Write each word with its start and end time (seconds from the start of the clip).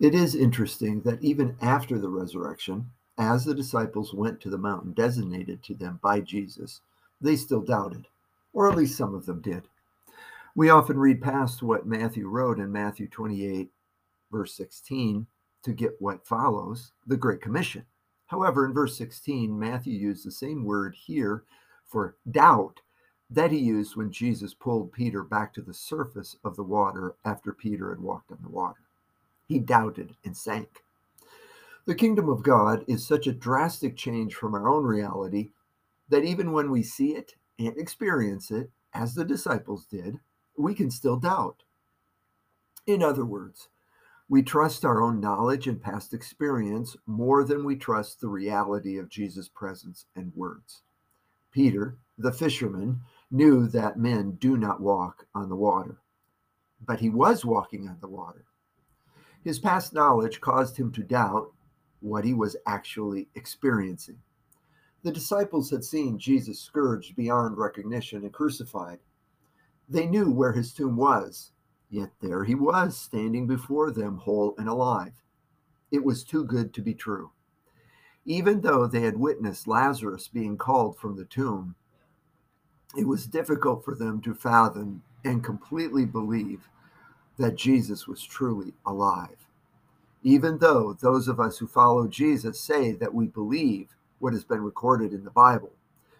It 0.00 0.14
is 0.14 0.36
interesting 0.36 1.00
that 1.02 1.22
even 1.22 1.56
after 1.60 1.98
the 1.98 2.08
resurrection, 2.08 2.90
as 3.18 3.44
the 3.44 3.54
disciples 3.54 4.14
went 4.14 4.40
to 4.40 4.50
the 4.50 4.56
mountain 4.56 4.92
designated 4.92 5.62
to 5.64 5.74
them 5.74 5.98
by 6.02 6.20
Jesus, 6.20 6.82
they 7.20 7.34
still 7.34 7.62
doubted, 7.62 8.06
or 8.52 8.70
at 8.70 8.76
least 8.76 8.96
some 8.96 9.12
of 9.12 9.26
them 9.26 9.40
did. 9.40 9.64
We 10.54 10.70
often 10.70 10.98
read 10.98 11.20
past 11.20 11.64
what 11.64 11.86
Matthew 11.86 12.28
wrote 12.28 12.60
in 12.60 12.70
Matthew 12.70 13.08
28, 13.08 13.70
verse 14.30 14.54
16, 14.54 15.26
to 15.64 15.72
get 15.72 16.00
what 16.00 16.26
follows 16.26 16.92
the 17.06 17.16
Great 17.16 17.40
Commission. 17.40 17.84
However, 18.28 18.66
in 18.66 18.72
verse 18.72 18.96
16, 18.96 19.58
Matthew 19.58 19.94
used 19.94 20.24
the 20.24 20.30
same 20.30 20.64
word 20.64 20.94
here 20.94 21.42
for 21.86 22.16
doubt 22.30 22.80
that 23.30 23.50
he 23.50 23.58
used 23.58 23.96
when 23.96 24.12
Jesus 24.12 24.54
pulled 24.54 24.92
Peter 24.92 25.24
back 25.24 25.52
to 25.54 25.62
the 25.62 25.74
surface 25.74 26.36
of 26.44 26.54
the 26.54 26.62
water 26.62 27.16
after 27.24 27.52
Peter 27.52 27.90
had 27.90 28.00
walked 28.00 28.30
on 28.30 28.38
the 28.42 28.48
water. 28.48 28.87
He 29.48 29.58
doubted 29.58 30.14
and 30.24 30.36
sank. 30.36 30.84
The 31.86 31.94
kingdom 31.94 32.28
of 32.28 32.42
God 32.42 32.84
is 32.86 33.06
such 33.06 33.26
a 33.26 33.32
drastic 33.32 33.96
change 33.96 34.34
from 34.34 34.54
our 34.54 34.68
own 34.68 34.84
reality 34.84 35.52
that 36.10 36.22
even 36.22 36.52
when 36.52 36.70
we 36.70 36.82
see 36.82 37.14
it 37.14 37.34
and 37.58 37.76
experience 37.78 38.50
it, 38.50 38.70
as 38.92 39.14
the 39.14 39.24
disciples 39.24 39.86
did, 39.86 40.18
we 40.58 40.74
can 40.74 40.90
still 40.90 41.16
doubt. 41.16 41.62
In 42.86 43.02
other 43.02 43.24
words, 43.24 43.68
we 44.28 44.42
trust 44.42 44.84
our 44.84 45.02
own 45.02 45.20
knowledge 45.20 45.66
and 45.66 45.80
past 45.80 46.12
experience 46.12 46.94
more 47.06 47.44
than 47.44 47.64
we 47.64 47.76
trust 47.76 48.20
the 48.20 48.28
reality 48.28 48.98
of 48.98 49.08
Jesus' 49.08 49.48
presence 49.48 50.04
and 50.14 50.30
words. 50.34 50.82
Peter, 51.50 51.96
the 52.18 52.32
fisherman, 52.32 53.00
knew 53.30 53.66
that 53.68 53.98
men 53.98 54.32
do 54.32 54.58
not 54.58 54.82
walk 54.82 55.26
on 55.34 55.48
the 55.48 55.56
water, 55.56 56.02
but 56.84 57.00
he 57.00 57.08
was 57.08 57.46
walking 57.46 57.88
on 57.88 57.96
the 58.02 58.08
water. 58.08 58.44
His 59.44 59.58
past 59.58 59.92
knowledge 59.92 60.40
caused 60.40 60.76
him 60.76 60.92
to 60.92 61.02
doubt 61.02 61.52
what 62.00 62.24
he 62.24 62.34
was 62.34 62.56
actually 62.66 63.28
experiencing. 63.34 64.18
The 65.02 65.12
disciples 65.12 65.70
had 65.70 65.84
seen 65.84 66.18
Jesus 66.18 66.60
scourged 66.60 67.16
beyond 67.16 67.56
recognition 67.56 68.22
and 68.22 68.32
crucified. 68.32 68.98
They 69.88 70.06
knew 70.06 70.30
where 70.30 70.52
his 70.52 70.72
tomb 70.72 70.96
was, 70.96 71.52
yet 71.88 72.10
there 72.20 72.44
he 72.44 72.54
was, 72.54 72.98
standing 72.98 73.46
before 73.46 73.90
them, 73.90 74.18
whole 74.18 74.54
and 74.58 74.68
alive. 74.68 75.22
It 75.90 76.04
was 76.04 76.24
too 76.24 76.44
good 76.44 76.74
to 76.74 76.82
be 76.82 76.94
true. 76.94 77.30
Even 78.24 78.60
though 78.60 78.86
they 78.86 79.00
had 79.00 79.16
witnessed 79.16 79.66
Lazarus 79.66 80.28
being 80.28 80.58
called 80.58 80.98
from 80.98 81.16
the 81.16 81.24
tomb, 81.24 81.76
it 82.96 83.06
was 83.06 83.26
difficult 83.26 83.84
for 83.84 83.94
them 83.94 84.20
to 84.22 84.34
fathom 84.34 85.02
and 85.24 85.44
completely 85.44 86.04
believe 86.04 86.68
that 87.38 87.56
Jesus 87.56 88.06
was 88.06 88.22
truly 88.22 88.74
alive. 88.84 89.48
Even 90.22 90.58
though 90.58 90.92
those 90.94 91.28
of 91.28 91.38
us 91.38 91.58
who 91.58 91.66
follow 91.66 92.08
Jesus 92.08 92.60
say 92.60 92.92
that 92.92 93.14
we 93.14 93.26
believe 93.26 93.96
what 94.18 94.32
has 94.32 94.44
been 94.44 94.62
recorded 94.62 95.12
in 95.12 95.24
the 95.24 95.30
Bible, 95.30 95.72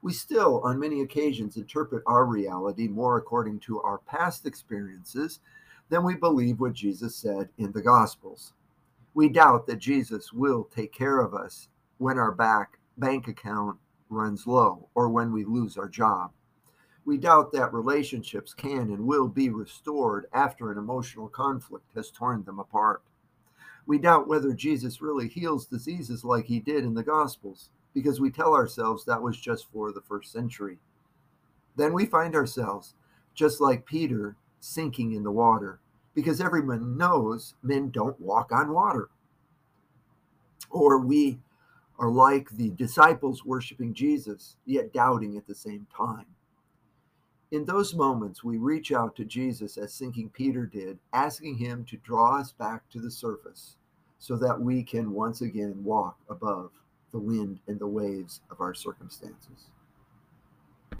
we 0.00 0.12
still, 0.12 0.60
on 0.62 0.80
many 0.80 1.02
occasions, 1.02 1.56
interpret 1.56 2.02
our 2.06 2.24
reality 2.24 2.88
more 2.88 3.18
according 3.18 3.60
to 3.60 3.80
our 3.82 3.98
past 3.98 4.46
experiences 4.46 5.40
than 5.90 6.02
we 6.02 6.14
believe 6.16 6.58
what 6.58 6.72
Jesus 6.72 7.14
said 7.14 7.50
in 7.58 7.70
the 7.72 7.82
Gospels. 7.82 8.54
We 9.14 9.28
doubt 9.28 9.66
that 9.66 9.78
Jesus 9.78 10.32
will 10.32 10.64
take 10.74 10.92
care 10.92 11.20
of 11.20 11.34
us 11.34 11.68
when 11.98 12.18
our 12.18 12.32
back 12.32 12.78
bank 12.96 13.28
account 13.28 13.78
runs 14.08 14.46
low 14.46 14.88
or 14.94 15.08
when 15.10 15.32
we 15.32 15.44
lose 15.44 15.76
our 15.76 15.88
job. 15.88 16.32
We 17.04 17.18
doubt 17.18 17.52
that 17.52 17.72
relationships 17.72 18.54
can 18.54 18.90
and 18.90 19.06
will 19.06 19.28
be 19.28 19.48
restored 19.50 20.26
after 20.32 20.70
an 20.70 20.78
emotional 20.78 21.28
conflict 21.28 21.86
has 21.94 22.10
torn 22.10 22.44
them 22.44 22.58
apart. 22.58 23.02
We 23.86 23.98
doubt 23.98 24.28
whether 24.28 24.52
Jesus 24.52 25.02
really 25.02 25.28
heals 25.28 25.66
diseases 25.66 26.24
like 26.24 26.46
he 26.46 26.60
did 26.60 26.84
in 26.84 26.94
the 26.94 27.02
Gospels 27.02 27.70
because 27.92 28.20
we 28.20 28.30
tell 28.30 28.54
ourselves 28.54 29.04
that 29.04 29.22
was 29.22 29.38
just 29.38 29.66
for 29.72 29.90
the 29.90 30.00
first 30.00 30.32
century. 30.32 30.78
Then 31.76 31.92
we 31.92 32.06
find 32.06 32.34
ourselves, 32.34 32.94
just 33.34 33.60
like 33.60 33.84
Peter, 33.84 34.36
sinking 34.60 35.12
in 35.12 35.24
the 35.24 35.32
water 35.32 35.80
because 36.14 36.40
everyone 36.40 36.96
knows 36.96 37.54
men 37.62 37.90
don't 37.90 38.20
walk 38.20 38.52
on 38.52 38.72
water. 38.72 39.08
Or 40.70 40.98
we 40.98 41.40
are 41.98 42.10
like 42.10 42.50
the 42.50 42.70
disciples 42.70 43.44
worshiping 43.44 43.94
Jesus, 43.94 44.56
yet 44.64 44.92
doubting 44.92 45.36
at 45.36 45.46
the 45.46 45.54
same 45.54 45.86
time. 45.94 46.26
In 47.52 47.66
those 47.66 47.94
moments, 47.94 48.42
we 48.42 48.56
reach 48.56 48.92
out 48.92 49.14
to 49.16 49.26
Jesus 49.26 49.76
as 49.76 49.92
sinking 49.92 50.30
Peter 50.30 50.64
did, 50.64 50.98
asking 51.12 51.58
him 51.58 51.84
to 51.84 51.98
draw 51.98 52.38
us 52.38 52.50
back 52.50 52.88
to 52.88 52.98
the 52.98 53.10
surface 53.10 53.76
so 54.18 54.36
that 54.36 54.58
we 54.58 54.82
can 54.82 55.12
once 55.12 55.42
again 55.42 55.74
walk 55.84 56.16
above 56.30 56.70
the 57.10 57.18
wind 57.18 57.60
and 57.68 57.78
the 57.78 57.86
waves 57.86 58.40
of 58.50 58.62
our 58.62 58.72
circumstances. 58.72 59.68